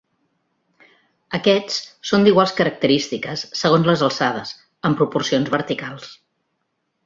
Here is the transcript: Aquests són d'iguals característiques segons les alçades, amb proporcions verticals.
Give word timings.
Aquests 1.39 1.75
són 2.13 2.25
d'iguals 2.27 2.55
característiques 2.61 3.45
segons 3.61 3.93
les 3.93 4.05
alçades, 4.09 4.57
amb 4.91 5.01
proporcions 5.03 5.57
verticals. 5.61 6.13